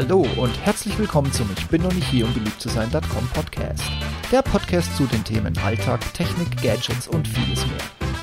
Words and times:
Hallo 0.00 0.24
und 0.36 0.56
herzlich 0.64 0.96
willkommen 0.96 1.32
zum 1.32 1.50
Ich 1.58 1.66
bin 1.66 1.82
noch 1.82 1.92
nicht 1.92 2.06
hier, 2.06 2.24
um 2.24 2.32
beliebt 2.32 2.60
zu 2.60 2.68
sein.com 2.68 3.28
Podcast. 3.34 3.82
Der 4.30 4.42
Podcast 4.42 4.96
zu 4.96 5.06
den 5.06 5.24
Themen 5.24 5.58
Alltag, 5.58 6.14
Technik, 6.14 6.62
Gadgets 6.62 7.08
und 7.08 7.26
vieles 7.26 7.66
mehr. 7.66 7.80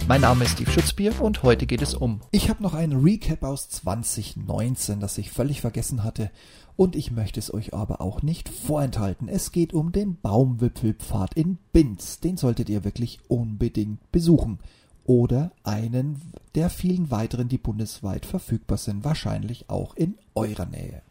Mein 0.08 0.22
Name 0.22 0.46
ist 0.46 0.52
Steve 0.52 0.72
Schutzbier 0.72 1.20
und 1.20 1.44
heute 1.44 1.66
geht 1.66 1.82
es 1.82 1.94
um. 1.94 2.22
Ich 2.32 2.50
habe 2.50 2.64
noch 2.64 2.76
ein 2.76 2.94
Recap 2.94 3.44
aus 3.44 3.68
2019, 3.68 5.02
das 5.02 5.18
ich 5.18 5.32
völlig 5.32 5.60
vergessen 5.60 6.06
hatte 6.06 6.32
und 6.78 6.96
ich 6.96 7.12
möchte 7.12 7.42
es 7.42 7.54
euch 7.54 7.74
aber 7.74 8.00
auch 8.00 8.22
nicht 8.22 8.48
vorenthalten. 8.48 9.28
Es 9.28 9.52
geht 9.52 9.74
um 9.74 9.92
den 9.92 10.16
Baumwipfelpfad 10.22 11.34
in 11.34 11.58
Binz. 11.74 12.22
Den 12.22 12.38
solltet 12.38 12.70
ihr 12.70 12.86
wirklich 12.86 13.20
unbedingt 13.28 14.14
besuchen. 14.14 14.60
Oder 15.04 15.52
einen 15.66 16.22
der 16.56 16.70
vielen 16.70 17.12
weiteren, 17.12 17.50
die 17.50 17.58
bundesweit 17.58 18.26
verfügbar 18.26 18.78
sind, 18.78 19.04
wahrscheinlich 19.04 19.70
auch 19.70 19.94
in 19.98 20.18
eurer 20.36 20.68
Nähe. 20.68 21.02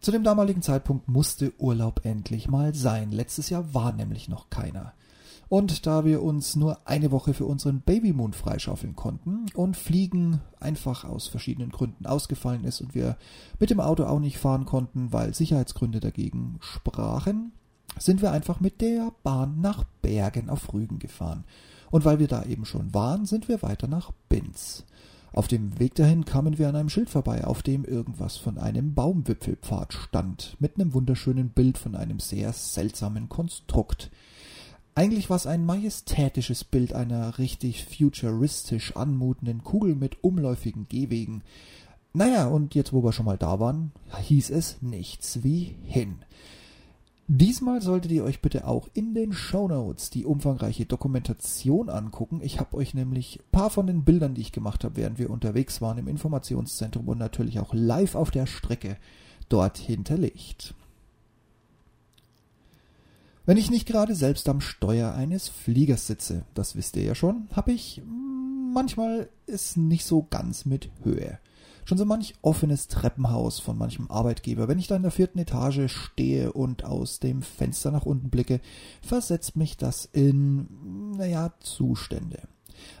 Zu 0.00 0.12
dem 0.12 0.24
damaligen 0.24 0.62
Zeitpunkt 0.62 1.08
musste 1.08 1.52
Urlaub 1.58 2.06
endlich 2.06 2.48
mal 2.48 2.74
sein. 2.74 3.12
Letztes 3.12 3.50
Jahr 3.50 3.74
war 3.74 3.92
nämlich 3.92 4.30
noch 4.30 4.48
keiner. 4.48 4.94
Und 5.50 5.84
da 5.84 6.06
wir 6.06 6.22
uns 6.22 6.56
nur 6.56 6.78
eine 6.86 7.10
Woche 7.10 7.34
für 7.34 7.44
unseren 7.44 7.80
Babymoon 7.82 8.32
freischaufeln 8.32 8.96
konnten 8.96 9.46
und 9.52 9.76
Fliegen 9.76 10.40
einfach 10.58 11.04
aus 11.04 11.26
verschiedenen 11.26 11.70
Gründen 11.70 12.06
ausgefallen 12.06 12.64
ist 12.64 12.80
und 12.80 12.94
wir 12.94 13.18
mit 13.58 13.68
dem 13.68 13.80
Auto 13.80 14.04
auch 14.04 14.20
nicht 14.20 14.38
fahren 14.38 14.64
konnten, 14.64 15.12
weil 15.12 15.34
Sicherheitsgründe 15.34 16.00
dagegen 16.00 16.58
sprachen, 16.60 17.52
sind 17.98 18.22
wir 18.22 18.32
einfach 18.32 18.60
mit 18.60 18.80
der 18.80 19.12
Bahn 19.22 19.60
nach 19.60 19.84
Bergen 20.00 20.48
auf 20.48 20.72
Rügen 20.72 20.98
gefahren. 20.98 21.44
Und 21.90 22.06
weil 22.06 22.20
wir 22.20 22.28
da 22.28 22.44
eben 22.44 22.64
schon 22.64 22.94
waren, 22.94 23.26
sind 23.26 23.48
wir 23.48 23.60
weiter 23.60 23.88
nach 23.88 24.12
Binz. 24.30 24.84
Auf 25.32 25.46
dem 25.46 25.78
Weg 25.78 25.94
dahin 25.94 26.24
kamen 26.24 26.58
wir 26.58 26.68
an 26.68 26.76
einem 26.76 26.88
Schild 26.88 27.08
vorbei, 27.08 27.44
auf 27.44 27.62
dem 27.62 27.84
irgendwas 27.84 28.36
von 28.36 28.58
einem 28.58 28.94
Baumwipfelpfad 28.94 29.92
stand, 29.92 30.56
mit 30.58 30.74
einem 30.74 30.92
wunderschönen 30.92 31.50
Bild 31.50 31.78
von 31.78 31.94
einem 31.94 32.18
sehr 32.18 32.52
seltsamen 32.52 33.28
Konstrukt. 33.28 34.10
Eigentlich 34.96 35.30
war 35.30 35.36
es 35.36 35.46
ein 35.46 35.64
majestätisches 35.64 36.64
Bild 36.64 36.92
einer 36.92 37.38
richtig 37.38 37.84
futuristisch 37.84 38.96
anmutenden 38.96 39.62
Kugel 39.62 39.94
mit 39.94 40.22
umläufigen 40.24 40.88
Gehwegen. 40.88 41.42
Naja, 42.12 42.48
und 42.48 42.74
jetzt, 42.74 42.92
wo 42.92 43.04
wir 43.04 43.12
schon 43.12 43.26
mal 43.26 43.38
da 43.38 43.60
waren, 43.60 43.92
hieß 44.20 44.50
es 44.50 44.82
nichts 44.82 45.44
wie 45.44 45.76
hin. 45.84 46.16
Diesmal 47.32 47.80
solltet 47.80 48.10
ihr 48.10 48.24
euch 48.24 48.42
bitte 48.42 48.66
auch 48.66 48.88
in 48.92 49.14
den 49.14 49.32
Show 49.32 49.68
Notes 49.68 50.10
die 50.10 50.24
umfangreiche 50.24 50.84
Dokumentation 50.84 51.88
angucken. 51.88 52.40
Ich 52.42 52.58
habe 52.58 52.76
euch 52.76 52.92
nämlich 52.92 53.38
ein 53.38 53.50
paar 53.52 53.70
von 53.70 53.86
den 53.86 54.02
Bildern, 54.02 54.34
die 54.34 54.40
ich 54.40 54.50
gemacht 54.50 54.82
habe, 54.82 54.96
während 54.96 55.20
wir 55.20 55.30
unterwegs 55.30 55.80
waren 55.80 55.98
im 55.98 56.08
Informationszentrum 56.08 57.06
und 57.06 57.18
natürlich 57.18 57.60
auch 57.60 57.72
live 57.72 58.16
auf 58.16 58.32
der 58.32 58.46
Strecke 58.46 58.96
dort 59.48 59.78
hinterlegt. 59.78 60.74
Wenn 63.46 63.58
ich 63.58 63.70
nicht 63.70 63.86
gerade 63.86 64.16
selbst 64.16 64.48
am 64.48 64.60
Steuer 64.60 65.14
eines 65.14 65.48
Fliegers 65.48 66.08
sitze, 66.08 66.42
das 66.54 66.74
wisst 66.74 66.96
ihr 66.96 67.04
ja 67.04 67.14
schon, 67.14 67.46
habe 67.52 67.70
ich 67.70 68.02
manchmal 68.74 69.28
es 69.46 69.76
nicht 69.76 70.04
so 70.04 70.26
ganz 70.28 70.64
mit 70.64 70.90
Höhe. 71.04 71.38
Schon 71.90 71.98
so 71.98 72.04
manch 72.04 72.34
offenes 72.42 72.86
Treppenhaus 72.86 73.58
von 73.58 73.76
manchem 73.76 74.12
Arbeitgeber, 74.12 74.68
wenn 74.68 74.78
ich 74.78 74.86
da 74.86 74.94
in 74.94 75.02
der 75.02 75.10
vierten 75.10 75.40
Etage 75.40 75.90
stehe 75.90 76.52
und 76.52 76.84
aus 76.84 77.18
dem 77.18 77.42
Fenster 77.42 77.90
nach 77.90 78.06
unten 78.06 78.30
blicke, 78.30 78.60
versetzt 79.02 79.56
mich 79.56 79.76
das 79.76 80.04
in, 80.04 80.68
naja, 81.16 81.52
Zustände. 81.58 82.42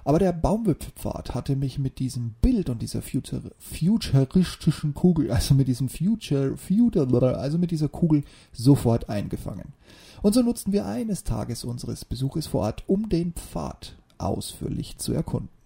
Aber 0.02 0.18
der 0.18 0.32
Baumwipfelpfad 0.32 1.34
hatte 1.34 1.54
mich 1.54 1.78
mit 1.78 2.00
diesem 2.00 2.34
Bild 2.42 2.68
und 2.68 2.82
dieser 2.82 3.00
future, 3.00 3.52
futuristischen 3.60 4.92
Kugel, 4.92 5.30
also 5.30 5.54
mit 5.54 5.68
diesem 5.68 5.88
Future, 5.88 6.56
Future, 6.56 7.38
also 7.38 7.58
mit 7.58 7.70
dieser 7.70 7.88
Kugel 7.88 8.24
sofort 8.50 9.08
eingefangen. 9.08 9.72
Und 10.20 10.32
so 10.32 10.42
nutzten 10.42 10.72
wir 10.72 10.86
eines 10.86 11.22
Tages 11.22 11.62
unseres 11.62 12.04
Besuches 12.04 12.48
vor 12.48 12.62
Ort, 12.62 12.82
um 12.88 13.08
den 13.08 13.34
Pfad 13.34 13.94
ausführlich 14.18 14.98
zu 14.98 15.12
erkunden. 15.12 15.59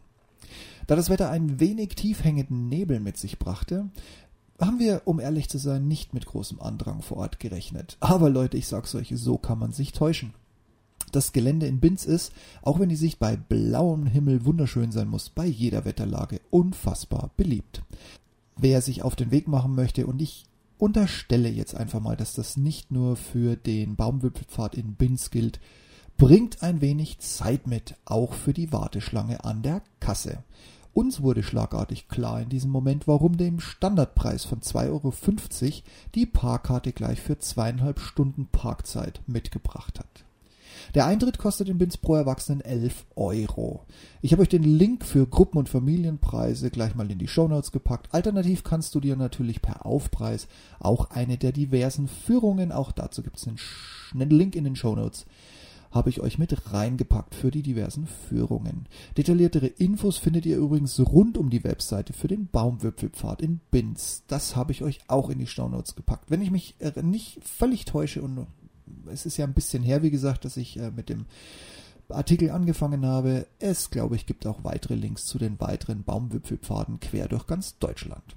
Da 0.87 0.97
das 0.97 1.11
Wetter 1.11 1.31
ein 1.31 1.61
wenig 1.61 1.91
tiefhängenden 1.91 2.69
Nebel 2.69 3.01
mit 3.01 3.17
sich 3.17 3.39
brachte, 3.39 3.89
haben 4.61 4.79
wir, 4.79 5.03
um 5.05 5.19
ehrlich 5.19 5.49
zu 5.49 5.59
sein, 5.59 5.89
nicht 5.89 6.15
mit 6.15 6.27
großem 6.27 6.61
Andrang 6.61 7.03
vor 7.03 7.19
Ort 7.19 7.41
gerechnet. 7.41 7.97
Aber 8.01 8.31
Leute, 8.31 8.57
ich 8.57 8.67
sag's 8.67 8.95
euch, 8.95 9.13
so 9.15 9.39
kann 9.39 9.59
man 9.59 9.73
sich 9.73 9.93
täuschen. 9.93 10.35
Das 11.13 11.33
Gelände 11.33 11.67
in 11.67 11.81
Binz 11.81 12.05
ist, 12.05 12.33
auch 12.63 12.81
wenn 12.81 12.89
die 12.89 12.97
Sicht 12.97 13.19
bei 13.19 13.37
blauem 13.37 14.07
Himmel 14.07 14.45
wunderschön 14.45 14.91
sein 14.91 15.09
muss, 15.09 15.31
bei 15.31 15.47
jeder 15.47 15.85
Wetterlage 15.85 16.41
unfassbar 16.51 17.31
beliebt. 17.37 17.83
Wer 18.57 18.81
sich 18.83 19.03
auf 19.03 19.17
den 19.17 19.31
Weg 19.31 19.49
machen 19.49 19.75
möchte, 19.75 20.07
und 20.07 20.21
ich 20.21 20.45
unterstelle 20.79 21.49
jetzt 21.49 21.75
einfach 21.75 22.01
mal, 22.01 22.17
dass 22.17 22.35
das 22.35 22.57
nicht 22.57 22.91
nur 22.91 23.17
für 23.17 23.57
den 23.57 23.97
Baumwipfelpfad 23.97 24.75
in 24.75 24.95
Binz 24.95 25.31
gilt, 25.31 25.61
bringt 26.17 26.63
ein 26.63 26.81
wenig 26.81 27.19
Zeit 27.19 27.67
mit, 27.67 27.97
auch 28.05 28.35
für 28.35 28.53
die 28.53 28.73
Warteschlange 28.73 29.45
an 29.45 29.63
der 29.63 29.83
Kasse. 30.01 30.45
Uns 30.93 31.23
wurde 31.23 31.43
schlagartig 31.43 32.07
klar 32.07 32.41
in 32.41 32.49
diesem 32.49 32.71
Moment, 32.71 33.09
warum 33.09 33.37
dem 33.37 33.59
Standardpreis 33.59 34.45
von 34.45 34.61
2,50 34.61 34.85
Euro 34.91 35.83
die 36.15 36.27
Parkkarte 36.27 36.93
gleich 36.93 37.21
für 37.21 37.39
zweieinhalb 37.39 37.99
Stunden 37.99 38.47
Parkzeit 38.47 39.21
mitgebracht 39.27 39.99
hat. 39.99 40.25
Der 40.95 41.07
Eintritt 41.07 41.39
kostet 41.39 41.69
in 41.69 41.79
Binz 41.79 41.97
pro 41.97 42.15
Erwachsenen 42.15 42.61
11 42.61 43.07
Euro. 43.17 43.85
Ich 44.23 44.31
habe 44.31 44.43
euch 44.43 44.49
den 44.49 44.63
Link 44.63 45.05
für 45.05 45.27
Gruppen- 45.27 45.59
und 45.59 45.69
Familienpreise 45.69 46.71
gleich 46.71 46.95
mal 46.95 47.11
in 47.11 47.19
die 47.19 47.27
Shownotes 47.27 47.73
gepackt. 47.73 48.15
Alternativ 48.15 48.63
kannst 48.63 48.95
du 48.95 49.01
dir 49.01 49.17
natürlich 49.17 49.63
per 49.63 49.85
Aufpreis 49.87 50.47
auch 50.79 51.11
eine 51.11 51.39
der 51.39 51.51
diversen 51.51 52.07
Führungen, 52.07 52.71
auch 52.71 52.93
dazu 52.93 53.25
gibt 53.25 53.39
es 53.39 53.49
einen 53.49 54.31
Link 54.31 54.55
in 54.55 54.63
den 54.63 54.77
Shownotes, 54.77 55.27
habe 55.95 56.11
ich 56.11 56.21
euch 56.21 56.39
mit 56.39 56.73
reingepackt 56.73 57.35
für 57.35 57.51
die 57.51 57.63
diversen 57.63 58.07
Führungen. 58.07 58.87
Detailliertere 59.17 59.69
Infos 59.69 60.19
findet 60.19 60.45
ihr 60.45 60.57
übrigens 60.57 60.99
rund 60.99 61.39
um 61.39 61.49
die 61.49 61.65
Webseite 61.65 62.13
für 62.13 62.29
den 62.29 62.49
Baumwipfelpfad 62.49 63.41
in 63.41 63.61
Binz. 63.71 64.25
Das 64.27 64.57
habe 64.57 64.73
ich 64.73 64.83
euch 64.83 64.99
auch 65.07 65.31
in 65.31 65.39
die 65.39 65.47
Shownotes 65.47 65.95
gepackt. 65.95 66.31
Wenn 66.31 66.43
ich 66.43 66.51
mich 66.51 66.75
äh, 66.81 67.01
nicht 67.03 67.39
völlig 67.45 67.85
täusche 67.85 68.21
und 68.23 68.47
es 69.07 69.25
ist 69.25 69.37
ja 69.37 69.47
ein 69.47 69.55
bisschen 69.55 69.83
her, 69.83 70.03
wie 70.03 70.11
gesagt, 70.11 70.45
dass 70.45 70.57
ich 70.57 70.79
äh, 70.79 70.91
mit 70.91 71.09
dem 71.09 71.27
Artikel 72.09 72.51
angefangen 72.51 73.07
habe. 73.07 73.47
Es, 73.59 73.91
glaube 73.91 74.17
ich, 74.17 74.27
gibt 74.27 74.47
auch 74.47 74.63
weitere 74.63 74.95
Links 74.95 75.25
zu 75.25 75.39
den 75.39 75.59
weiteren 75.61 76.03
Baumwipfelpfaden 76.03 77.01
quer 77.01 77.29
durch 77.29 77.47
ganz 77.47 77.79
Deutschland. 77.79 78.37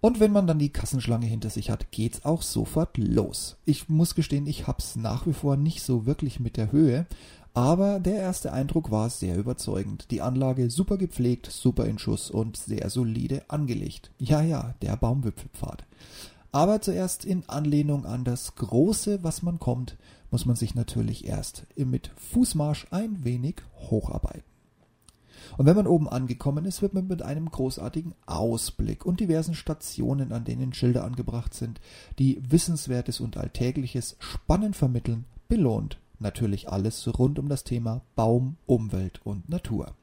Und 0.00 0.18
wenn 0.18 0.32
man 0.32 0.46
dann 0.46 0.58
die 0.58 0.72
Kassenschlange 0.72 1.26
hinter 1.26 1.50
sich 1.50 1.70
hat, 1.70 1.90
geht's 1.90 2.24
auch 2.24 2.42
sofort 2.42 2.96
los. 2.96 3.56
Ich 3.66 3.88
muss 3.88 4.14
gestehen, 4.14 4.46
ich 4.46 4.66
hab's 4.66 4.96
nach 4.96 5.26
wie 5.26 5.34
vor 5.34 5.56
nicht 5.56 5.82
so 5.82 6.06
wirklich 6.06 6.40
mit 6.40 6.56
der 6.56 6.72
Höhe, 6.72 7.06
aber 7.52 8.00
der 8.00 8.14
erste 8.14 8.52
Eindruck 8.52 8.90
war 8.90 9.10
sehr 9.10 9.36
überzeugend. 9.36 10.10
Die 10.10 10.22
Anlage 10.22 10.70
super 10.70 10.96
gepflegt, 10.96 11.50
super 11.50 11.84
in 11.84 11.98
Schuss 11.98 12.30
und 12.30 12.56
sehr 12.56 12.88
solide 12.90 13.42
angelegt. 13.48 14.10
Ja, 14.18 14.40
ja, 14.40 14.74
der 14.82 14.96
Baumwipfelpfad. 14.96 15.84
Aber 16.52 16.80
zuerst 16.80 17.24
in 17.24 17.48
Anlehnung 17.48 18.06
an 18.06 18.24
das 18.24 18.54
Große, 18.54 19.22
was 19.22 19.42
man 19.42 19.58
kommt, 19.58 19.96
muss 20.30 20.46
man 20.46 20.56
sich 20.56 20.74
natürlich 20.74 21.26
erst 21.26 21.66
mit 21.76 22.10
Fußmarsch 22.16 22.86
ein 22.90 23.24
wenig 23.24 23.56
hocharbeiten. 23.90 24.49
Und 25.56 25.66
wenn 25.66 25.76
man 25.76 25.86
oben 25.86 26.08
angekommen 26.08 26.64
ist, 26.64 26.82
wird 26.82 26.94
man 26.94 27.06
mit 27.06 27.22
einem 27.22 27.50
großartigen 27.50 28.14
Ausblick 28.26 29.04
und 29.04 29.20
diversen 29.20 29.54
Stationen, 29.54 30.32
an 30.32 30.44
denen 30.44 30.72
Schilder 30.72 31.04
angebracht 31.04 31.54
sind, 31.54 31.80
die 32.18 32.40
Wissenswertes 32.48 33.20
und 33.20 33.36
Alltägliches 33.36 34.16
spannend 34.18 34.76
vermitteln, 34.76 35.24
belohnt. 35.48 35.98
Natürlich 36.18 36.68
alles 36.68 37.08
rund 37.18 37.38
um 37.38 37.48
das 37.48 37.64
Thema 37.64 38.02
Baum, 38.14 38.56
Umwelt 38.66 39.20
und 39.24 39.48
Natur. 39.48 39.94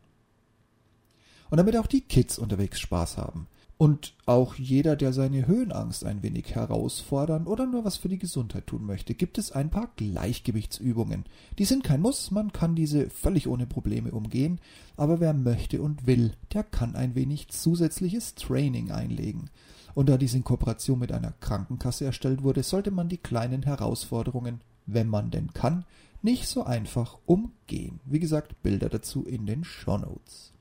Und 1.49 1.57
damit 1.57 1.77
auch 1.77 1.87
die 1.87 2.01
Kids 2.01 2.39
unterwegs 2.39 2.79
Spaß 2.79 3.17
haben. 3.17 3.47
Und 3.77 4.15
auch 4.25 4.55
jeder, 4.55 4.95
der 4.95 5.13
seine 5.13 5.45
Höhenangst 5.45 6.03
ein 6.03 6.23
wenig 6.23 6.55
herausfordern 6.55 7.45
oder 7.45 7.67
nur 7.67 7.85
was 7.85 7.95
für 7.97 8.09
die 8.09 8.17
Gesundheit 8.17 8.65
tun 8.65 8.83
möchte, 8.85 9.13
gibt 9.13 9.37
es 9.37 9.51
ein 9.51 9.69
paar 9.69 9.91
Gleichgewichtsübungen. 9.97 11.25
Die 11.59 11.65
sind 11.65 11.83
kein 11.83 12.01
Muss, 12.01 12.31
man 12.31 12.51
kann 12.51 12.73
diese 12.73 13.11
völlig 13.11 13.47
ohne 13.47 13.67
Probleme 13.67 14.11
umgehen, 14.11 14.59
aber 14.95 15.19
wer 15.19 15.35
möchte 15.35 15.79
und 15.79 16.07
will, 16.07 16.33
der 16.53 16.63
kann 16.63 16.95
ein 16.95 17.13
wenig 17.13 17.49
zusätzliches 17.49 18.33
Training 18.33 18.89
einlegen. 18.89 19.51
Und 19.93 20.09
da 20.09 20.17
dies 20.17 20.33
in 20.33 20.43
Kooperation 20.43 20.97
mit 20.97 21.11
einer 21.11 21.33
Krankenkasse 21.39 22.05
erstellt 22.05 22.41
wurde, 22.41 22.63
sollte 22.63 22.89
man 22.89 23.09
die 23.09 23.17
kleinen 23.17 23.61
Herausforderungen, 23.61 24.61
wenn 24.87 25.07
man 25.07 25.29
denn 25.29 25.53
kann, 25.53 25.85
nicht 26.23 26.47
so 26.47 26.63
einfach 26.63 27.19
umgehen. 27.27 27.99
Wie 28.05 28.19
gesagt, 28.19 28.63
Bilder 28.63 28.89
dazu 28.89 29.23
in 29.23 29.45
den 29.45 29.63
Show 29.63 29.99
Notes. 29.99 30.53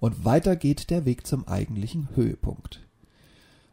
Und 0.00 0.24
weiter 0.24 0.56
geht 0.56 0.90
der 0.90 1.04
Weg 1.04 1.26
zum 1.26 1.46
eigentlichen 1.48 2.08
Höhepunkt. 2.14 2.86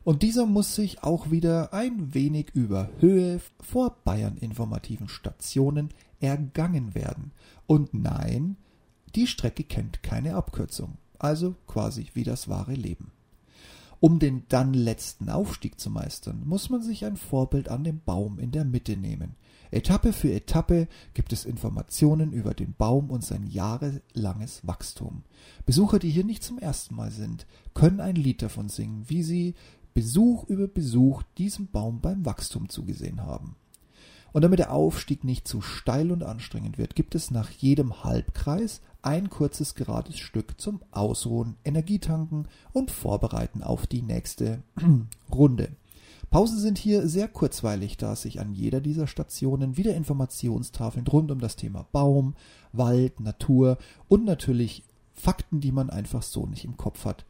Und 0.03 0.21
dieser 0.21 0.45
muss 0.45 0.75
sich 0.75 1.03
auch 1.03 1.31
wieder 1.31 1.73
ein 1.73 2.13
wenig 2.13 2.51
über 2.53 2.89
Höhe 2.99 3.41
vor 3.59 3.97
Bayern 4.03 4.37
informativen 4.37 5.09
Stationen 5.09 5.89
ergangen 6.19 6.93
werden. 6.93 7.31
Und 7.65 7.93
nein, 7.93 8.57
die 9.15 9.25
Strecke 9.25 9.63
kennt 9.63 10.03
keine 10.03 10.35
Abkürzung. 10.35 10.97
Also 11.17 11.55
quasi 11.65 12.07
wie 12.13 12.23
das 12.23 12.49
wahre 12.49 12.73
Leben. 12.73 13.11
Um 13.99 14.19
den 14.19 14.43
dann 14.49 14.73
letzten 14.73 15.29
Aufstieg 15.29 15.79
zu 15.79 15.89
meistern, 15.89 16.43
muss 16.45 16.69
man 16.69 16.81
sich 16.81 17.05
ein 17.05 17.17
Vorbild 17.17 17.69
an 17.69 17.83
dem 17.83 18.01
Baum 18.03 18.39
in 18.39 18.51
der 18.51 18.65
Mitte 18.65 18.97
nehmen. 18.97 19.35
Etappe 19.71 20.13
für 20.13 20.31
Etappe 20.31 20.87
gibt 21.13 21.33
es 21.33 21.45
Informationen 21.45 22.31
über 22.31 22.53
den 22.53 22.73
Baum 22.73 23.09
und 23.09 23.23
sein 23.23 23.47
jahrelanges 23.47 24.65
Wachstum. 24.65 25.23
Besucher, 25.65 25.99
die 25.99 26.09
hier 26.09 26.23
nicht 26.23 26.43
zum 26.43 26.59
ersten 26.59 26.95
Mal 26.95 27.11
sind, 27.11 27.45
können 27.73 27.99
ein 27.99 28.15
Lied 28.15 28.41
davon 28.41 28.69
singen, 28.69 29.05
wie 29.07 29.23
sie 29.23 29.55
Besuch 29.93 30.43
über 30.45 30.67
Besuch 30.67 31.23
diesem 31.37 31.67
Baum 31.67 32.01
beim 32.01 32.25
Wachstum 32.25 32.69
zugesehen 32.69 33.21
haben. 33.21 33.55
Und 34.33 34.41
damit 34.41 34.59
der 34.59 34.73
Aufstieg 34.73 35.23
nicht 35.23 35.47
zu 35.47 35.61
steil 35.61 36.11
und 36.11 36.21
anstrengend 36.21 36.77
wird, 36.77 36.95
gibt 36.95 37.15
es 37.15 37.31
nach 37.31 37.49
jedem 37.49 38.03
Halbkreis 38.03 38.81
ein 39.05 39.29
kurzes 39.29 39.75
gerades 39.75 40.17
Stück 40.17 40.59
zum 40.59 40.81
Ausruhen, 40.91 41.55
Energietanken 41.63 42.47
und 42.73 42.89
Vorbereiten 42.89 43.61
auf 43.61 43.85
die 43.85 44.01
nächste 44.01 44.63
Runde. 45.31 45.69
Pausen 46.31 46.57
sind 46.57 46.77
hier 46.77 47.07
sehr 47.07 47.27
kurzweilig, 47.27 47.97
da 47.97 48.15
sich 48.15 48.39
an 48.39 48.51
jeder 48.51 48.81
dieser 48.81 49.07
Stationen 49.07 49.77
wieder 49.77 49.95
Informationstafeln 49.95 51.05
rund 51.05 51.31
um 51.31 51.39
das 51.39 51.55
Thema 51.55 51.85
Baum, 51.91 52.33
Wald, 52.73 53.19
Natur 53.19 53.77
und 54.07 54.25
natürlich 54.25 54.83
Fakten, 55.13 55.61
die 55.61 55.71
man 55.71 55.89
einfach 55.89 56.23
so 56.23 56.47
nicht 56.47 56.65
im 56.65 56.75
Kopf 56.75 57.05
hat, 57.05 57.25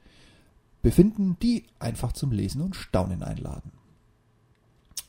befinden, 0.82 1.38
die 1.42 1.66
einfach 1.78 2.14
zum 2.14 2.32
Lesen 2.32 2.62
und 2.62 2.76
Staunen 2.76 3.22
einladen. 3.22 3.72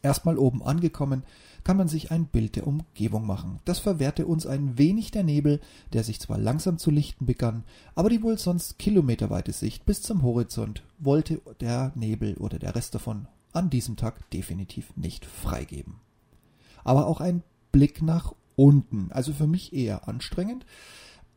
Erstmal 0.07 0.39
oben 0.39 0.63
angekommen, 0.63 1.25
kann 1.65 1.77
man 1.77 1.89
sich 1.89 2.13
ein 2.13 2.27
Bild 2.27 2.55
der 2.55 2.69
Umgebung 2.69 3.27
machen. 3.27 3.59
Das 3.65 3.81
verwehrte 3.81 4.25
uns 4.25 4.47
ein 4.47 4.79
wenig 4.79 5.11
der 5.11 5.25
Nebel, 5.25 5.61
der 5.93 6.05
sich 6.05 6.21
zwar 6.21 6.39
langsam 6.39 6.79
zu 6.79 6.93
lichten 6.93 7.27
begann, 7.27 7.65
aber 7.97 8.09
die 8.09 8.23
wohl 8.23 8.39
sonst 8.39 8.79
kilometerweite 8.79 9.51
Sicht 9.51 9.85
bis 9.85 10.03
zum 10.03 10.23
Horizont 10.23 10.85
wollte 11.01 11.43
der 11.59 11.91
Nebel 11.97 12.37
oder 12.37 12.61
der 12.61 12.77
Rest 12.77 12.95
davon 12.95 13.27
an 13.53 13.69
diesem 13.69 13.97
Tag 13.97 14.31
definitiv 14.31 14.97
nicht 14.97 15.27
freigeben. 15.27 15.97
Aber 16.85 17.09
auch 17.09 17.21
ein 17.21 17.43
Blick 17.73 18.01
nach 18.01 18.33
unten, 18.55 19.11
also 19.11 19.33
für 19.33 19.49
mich 19.49 19.73
eher 19.73 20.07
anstrengend, 20.07 20.65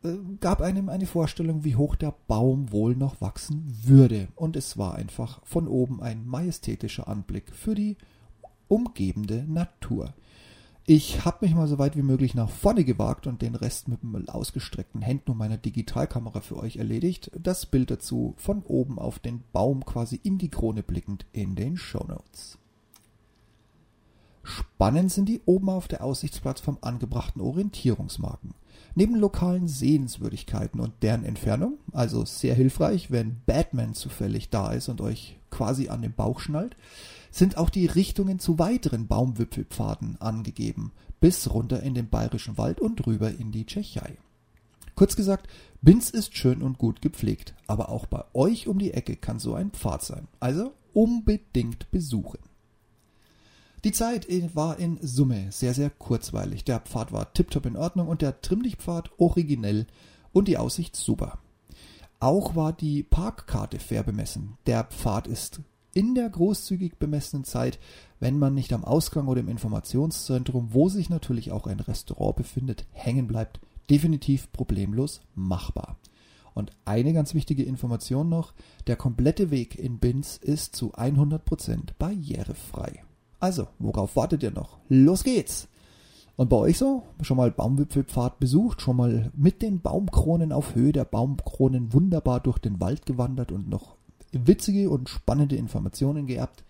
äh, 0.04 0.14
gab 0.38 0.60
einem 0.60 0.88
eine 0.90 1.06
Vorstellung, 1.06 1.64
wie 1.64 1.74
hoch 1.74 1.96
der 1.96 2.14
Baum 2.28 2.70
wohl 2.70 2.94
noch 2.94 3.20
wachsen 3.20 3.64
würde. 3.82 4.28
Und 4.36 4.54
es 4.54 4.78
war 4.78 4.94
einfach 4.94 5.44
von 5.44 5.66
oben 5.66 6.00
ein 6.00 6.24
majestätischer 6.24 7.08
Anblick 7.08 7.52
für 7.52 7.74
die 7.74 7.96
umgebende 8.70 9.44
Natur. 9.48 10.14
Ich 10.86 11.24
habe 11.24 11.44
mich 11.44 11.54
mal 11.54 11.68
so 11.68 11.78
weit 11.78 11.96
wie 11.96 12.02
möglich 12.02 12.34
nach 12.34 12.48
vorne 12.48 12.84
gewagt 12.84 13.26
und 13.26 13.42
den 13.42 13.54
Rest 13.54 13.88
mit 13.88 14.02
dem 14.02 14.28
ausgestreckten 14.28 15.02
Händen 15.02 15.32
und 15.32 15.38
meiner 15.38 15.56
Digitalkamera 15.56 16.40
für 16.40 16.56
euch 16.56 16.76
erledigt. 16.76 17.30
Das 17.38 17.66
Bild 17.66 17.90
dazu 17.90 18.34
von 18.38 18.62
oben 18.62 18.98
auf 18.98 19.18
den 19.18 19.42
Baum 19.52 19.84
quasi 19.84 20.18
in 20.22 20.38
die 20.38 20.48
Krone 20.48 20.82
blickend 20.82 21.26
in 21.32 21.54
den 21.54 21.76
Show 21.76 22.04
Notes. 22.08 22.58
Spannend 24.42 25.12
sind 25.12 25.28
die 25.28 25.40
oben 25.44 25.68
auf 25.68 25.88
der 25.88 26.02
Aussichtsplattform 26.02 26.78
angebrachten 26.80 27.42
Orientierungsmarken. 27.42 28.54
Neben 28.94 29.14
lokalen 29.14 29.68
Sehenswürdigkeiten 29.68 30.80
und 30.80 30.92
deren 31.02 31.24
Entfernung, 31.24 31.78
also 31.92 32.24
sehr 32.24 32.54
hilfreich, 32.54 33.10
wenn 33.10 33.40
Batman 33.46 33.94
zufällig 33.94 34.50
da 34.50 34.72
ist 34.72 34.88
und 34.88 35.00
euch 35.00 35.38
quasi 35.50 35.88
an 35.88 36.02
den 36.02 36.12
Bauch 36.12 36.40
schnallt, 36.40 36.76
sind 37.30 37.56
auch 37.56 37.70
die 37.70 37.86
Richtungen 37.86 38.38
zu 38.40 38.58
weiteren 38.58 39.06
Baumwipfelpfaden 39.06 40.20
angegeben, 40.20 40.92
bis 41.20 41.50
runter 41.52 41.82
in 41.82 41.94
den 41.94 42.08
bayerischen 42.08 42.58
Wald 42.58 42.80
und 42.80 43.06
rüber 43.06 43.30
in 43.30 43.52
die 43.52 43.66
Tschechei. 43.66 44.16
Kurz 44.96 45.14
gesagt, 45.16 45.48
Binz 45.82 46.10
ist 46.10 46.36
schön 46.36 46.62
und 46.62 46.78
gut 46.78 47.00
gepflegt, 47.00 47.54
aber 47.66 47.88
auch 47.88 48.06
bei 48.06 48.24
euch 48.34 48.66
um 48.66 48.78
die 48.78 48.92
Ecke 48.92 49.16
kann 49.16 49.38
so 49.38 49.54
ein 49.54 49.70
Pfad 49.70 50.02
sein. 50.02 50.28
Also 50.40 50.72
unbedingt 50.92 51.90
besuchen. 51.90 52.38
Die 53.82 53.92
Zeit 53.92 54.26
war 54.54 54.78
in 54.78 54.98
Summe 55.00 55.46
sehr, 55.50 55.72
sehr 55.72 55.88
kurzweilig. 55.88 56.64
Der 56.64 56.80
Pfad 56.80 57.12
war 57.12 57.32
tiptop 57.32 57.64
in 57.64 57.76
Ordnung 57.76 58.08
und 58.08 58.20
der 58.20 58.42
Trimmlichtpfad 58.42 59.10
originell 59.18 59.86
und 60.32 60.48
die 60.48 60.58
Aussicht 60.58 60.96
super. 60.96 61.38
Auch 62.18 62.54
war 62.54 62.74
die 62.74 63.02
Parkkarte 63.02 63.78
fair 63.78 64.02
bemessen. 64.02 64.58
Der 64.66 64.84
Pfad 64.84 65.26
ist 65.26 65.62
in 65.94 66.14
der 66.14 66.28
großzügig 66.28 66.98
bemessenen 66.98 67.44
Zeit, 67.44 67.78
wenn 68.20 68.38
man 68.38 68.54
nicht 68.54 68.74
am 68.74 68.84
Ausgang 68.84 69.28
oder 69.28 69.40
im 69.40 69.48
Informationszentrum, 69.48 70.74
wo 70.74 70.90
sich 70.90 71.08
natürlich 71.08 71.50
auch 71.50 71.66
ein 71.66 71.80
Restaurant 71.80 72.36
befindet, 72.36 72.84
hängen 72.92 73.26
bleibt, 73.26 73.60
definitiv 73.88 74.52
problemlos 74.52 75.22
machbar. 75.34 75.96
Und 76.52 76.72
eine 76.84 77.14
ganz 77.14 77.32
wichtige 77.32 77.62
Information 77.62 78.28
noch, 78.28 78.52
der 78.86 78.96
komplette 78.96 79.50
Weg 79.50 79.78
in 79.78 79.98
Binz 79.98 80.36
ist 80.36 80.76
zu 80.76 80.94
100% 80.94 81.94
barrierefrei. 81.98 83.02
Also, 83.40 83.68
worauf 83.78 84.16
wartet 84.16 84.42
ihr 84.42 84.50
noch? 84.50 84.78
Los 84.88 85.24
geht's! 85.24 85.66
Und 86.36 86.48
bei 86.48 86.56
euch 86.56 86.78
so? 86.78 87.02
Schon 87.20 87.36
mal 87.36 87.50
Baumwipfelpfad 87.50 88.38
besucht? 88.38 88.80
Schon 88.80 88.96
mal 88.96 89.30
mit 89.36 89.60
den 89.60 89.80
Baumkronen 89.80 90.52
auf 90.52 90.74
Höhe 90.74 90.92
der 90.92 91.04
Baumkronen 91.04 91.92
wunderbar 91.92 92.40
durch 92.40 92.58
den 92.58 92.80
Wald 92.80 93.04
gewandert 93.04 93.52
und 93.52 93.68
noch 93.68 93.96
witzige 94.32 94.88
und 94.88 95.08
spannende 95.08 95.56
Informationen 95.56 96.26
geerbt. 96.26 96.64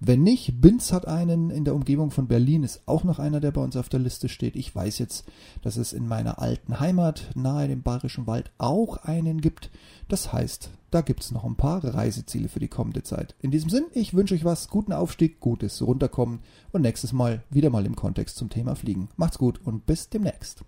Wenn 0.00 0.22
nicht, 0.22 0.60
Binz 0.60 0.92
hat 0.92 1.08
einen 1.08 1.50
in 1.50 1.64
der 1.64 1.74
Umgebung 1.74 2.12
von 2.12 2.28
Berlin, 2.28 2.62
ist 2.62 2.82
auch 2.86 3.02
noch 3.02 3.18
einer, 3.18 3.40
der 3.40 3.50
bei 3.50 3.60
uns 3.60 3.76
auf 3.76 3.88
der 3.88 3.98
Liste 3.98 4.28
steht. 4.28 4.54
Ich 4.54 4.72
weiß 4.72 4.98
jetzt, 4.98 5.24
dass 5.62 5.76
es 5.76 5.92
in 5.92 6.06
meiner 6.06 6.38
alten 6.38 6.78
Heimat 6.78 7.30
nahe 7.34 7.66
dem 7.66 7.82
Bayerischen 7.82 8.28
Wald 8.28 8.52
auch 8.58 8.98
einen 8.98 9.40
gibt. 9.40 9.70
Das 10.06 10.32
heißt, 10.32 10.70
da 10.90 11.00
gibt 11.02 11.22
es 11.22 11.30
noch 11.30 11.44
ein 11.44 11.56
paar 11.56 11.84
Reiseziele 11.84 12.48
für 12.48 12.60
die 12.60 12.68
kommende 12.68 13.02
Zeit. 13.02 13.34
In 13.40 13.50
diesem 13.50 13.70
Sinn, 13.70 13.86
ich 13.92 14.14
wünsche 14.14 14.34
euch 14.34 14.44
was, 14.44 14.68
guten 14.68 14.92
Aufstieg, 14.92 15.40
gutes 15.40 15.82
Runterkommen 15.82 16.40
und 16.72 16.82
nächstes 16.82 17.12
Mal 17.12 17.42
wieder 17.50 17.70
mal 17.70 17.86
im 17.86 17.96
Kontext 17.96 18.36
zum 18.36 18.48
Thema 18.48 18.74
Fliegen. 18.74 19.08
Macht's 19.16 19.38
gut 19.38 19.60
und 19.64 19.86
bis 19.86 20.08
demnächst. 20.08 20.64